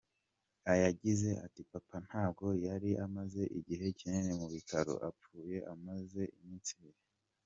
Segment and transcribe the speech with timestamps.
[0.85, 7.01] Yagize ati “Papa ntabwo yari amaze igihe kinini mu bitaro, apfuye amazemo iminsi ibiri.